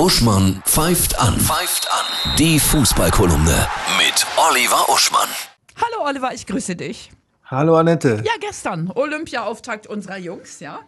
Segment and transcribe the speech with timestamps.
[0.00, 1.38] Uschmann pfeift an.
[1.38, 2.34] Pfeift an.
[2.38, 3.66] Die Fußballkolumne
[3.98, 5.28] mit Oliver Uschmann.
[5.76, 7.10] Hallo Oliver, ich grüße dich.
[7.44, 8.22] Hallo Annette.
[8.24, 10.78] Ja, gestern Olympia-Auftakt unserer Jungs, ja.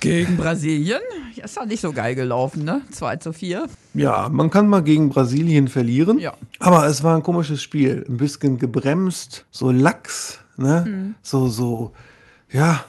[0.00, 1.00] Gegen Brasilien.
[1.36, 2.82] Ja, ist ja nicht so geil gelaufen, ne?
[2.90, 3.68] 2 zu 4.
[3.94, 6.18] Ja, man kann mal gegen Brasilien verlieren.
[6.18, 6.34] Ja.
[6.58, 8.04] Aber es war ein komisches Spiel.
[8.08, 10.84] Ein bisschen gebremst, so lax, ne?
[10.86, 11.14] Hm.
[11.22, 11.92] So, so,
[12.50, 12.84] ja.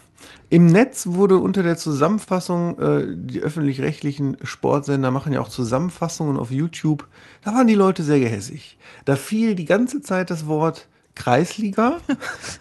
[0.52, 6.52] Im Netz wurde unter der Zusammenfassung, äh, die öffentlich-rechtlichen Sportsender machen ja auch Zusammenfassungen auf
[6.52, 7.08] YouTube,
[7.42, 8.78] da waren die Leute sehr gehässig.
[9.06, 12.00] Da fiel die ganze Zeit das Wort Kreisliga,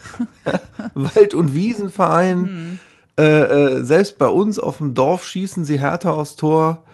[0.94, 2.78] Wald- und Wiesenverein,
[3.18, 6.84] äh, äh, selbst bei uns auf dem Dorf schießen sie härter aufs Tor.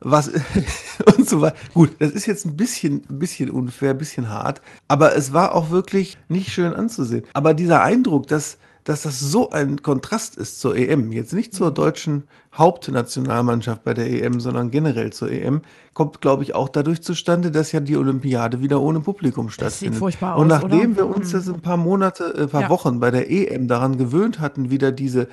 [0.00, 0.32] Was
[1.16, 1.56] und so weiter.
[1.72, 5.54] Gut, das ist jetzt ein bisschen, ein bisschen unfair, ein bisschen hart, aber es war
[5.54, 7.24] auch wirklich nicht schön anzusehen.
[7.32, 11.72] Aber dieser Eindruck, dass, dass das so ein Kontrast ist zur EM, jetzt nicht zur
[11.72, 12.22] deutschen
[12.54, 17.72] Hauptnationalmannschaft bei der EM, sondern generell zur EM, kommt, glaube ich, auch dadurch zustande, dass
[17.72, 19.98] ja die Olympiade wieder ohne Publikum stattfindet.
[19.98, 20.96] furchtbar Und aus, nachdem oder?
[20.98, 22.70] wir uns jetzt ein paar Monate, äh, ein paar Ja.
[22.70, 25.26] Wochen bei der EM daran gewöhnt hatten, wieder diese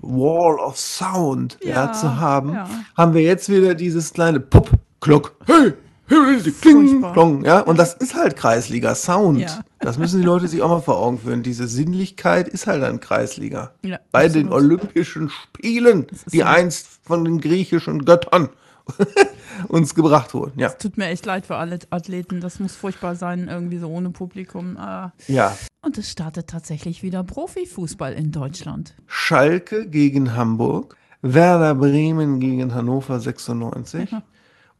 [0.00, 2.56] Wall of Sound ja, Ja, zu haben,
[2.96, 4.70] haben wir jetzt wieder dieses kleine Pop,
[5.00, 5.72] Klock, hey, hey,
[6.06, 9.40] kling, klong, ja, und das ist halt Kreisliga Sound.
[9.40, 9.60] Ja.
[9.80, 11.42] Das müssen die Leute sich auch mal vor Augen führen.
[11.42, 13.72] Diese Sinnlichkeit ist halt ein Kreisliga.
[13.82, 14.46] Ja, Bei absolut.
[14.46, 16.44] den Olympischen Spielen, die so.
[16.44, 18.48] einst von den griechischen Göttern
[19.68, 20.58] uns gebracht wurden.
[20.58, 20.70] Ja.
[20.70, 22.40] Tut mir echt leid für alle Athleten.
[22.40, 24.76] Das muss furchtbar sein, irgendwie so ohne Publikum.
[24.76, 25.12] Ah.
[25.28, 25.56] ja.
[25.82, 28.94] Und es startet tatsächlich wieder Profifußball in Deutschland.
[29.06, 34.10] Schalke gegen Hamburg, Werder Bremen gegen Hannover 96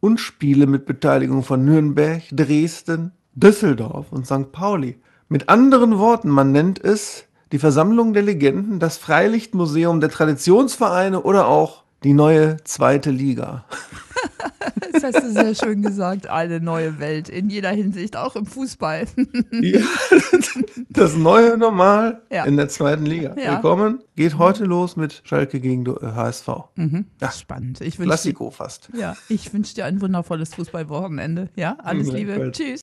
[0.01, 4.53] und Spiele mit Beteiligung von Nürnberg, Dresden, Düsseldorf und St.
[4.53, 4.99] Pauli.
[5.29, 11.49] Mit anderen Worten, man nennt es die Versammlung der Legenden, das Freilichtmuseum der Traditionsvereine oder
[11.49, 13.65] auch die neue zweite Liga.
[14.93, 16.27] Das hast du sehr schön gesagt.
[16.29, 19.07] Eine neue Welt in jeder Hinsicht, auch im Fußball.
[19.53, 19.81] Ja,
[20.91, 22.45] das neue Normal Ja.
[22.45, 23.35] in der zweiten Liga.
[23.39, 23.53] Ja.
[23.55, 24.01] Willkommen.
[24.17, 26.49] Geht heute los mit Schalke gegen äh, HSV.
[27.21, 27.81] Ja, Spannend.
[27.81, 28.89] Ich wünsche dir, Klassiko fast.
[28.97, 31.49] ja, ich wünsche dir ein wundervolles Fußballwochenende.
[31.57, 32.39] Ja, alles Ja, Liebe.
[32.39, 32.57] bald.
[32.57, 32.81] Tschüss.